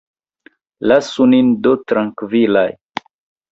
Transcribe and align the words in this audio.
Lasu 0.91 1.27
nin 1.35 1.53
do 1.67 1.75
trankvilaj. 1.93 2.67